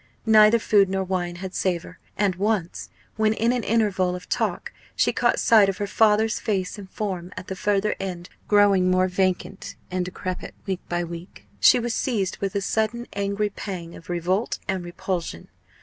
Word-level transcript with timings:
Neither 0.25 0.57
food 0.57 0.89
nor 0.89 1.03
wine 1.03 1.35
had 1.35 1.53
savour; 1.53 1.99
and 2.17 2.33
once, 2.35 2.89
when 3.17 3.33
in 3.33 3.51
an 3.51 3.63
interval 3.63 4.15
of 4.15 4.27
talk 4.29 4.73
she 4.95 5.13
caught 5.13 5.39
sight 5.39 5.69
of 5.69 5.77
her 5.77 5.85
father's 5.85 6.39
face 6.39 6.79
and 6.79 6.89
form 6.89 7.31
at 7.37 7.49
the 7.49 7.55
further 7.55 7.95
end, 7.99 8.27
growing 8.47 8.89
more 8.89 9.07
vacant 9.07 9.75
and 9.91 10.03
decrepit 10.03 10.55
week 10.65 10.81
by 10.89 11.03
week, 11.03 11.45
she 11.59 11.77
was 11.79 11.93
seized 11.93 12.37
with 12.39 12.55
a 12.55 12.61
sudden 12.61 13.05
angry 13.13 13.51
pang 13.51 13.95
of 13.95 14.09
revolt 14.09 14.57
and 14.67 14.83
repulsion. 14.83 15.49